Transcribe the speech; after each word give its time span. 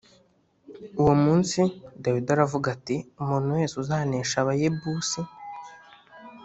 Uwo 0.99 1.13
munsi 1.23 1.59
Dawidi 2.03 2.29
aravuga 2.35 2.67
ati 2.75 2.95
“Umuntu 3.21 3.47
wese 3.57 3.75
uzanesha 3.83 4.35
Abayebusi 4.39 5.19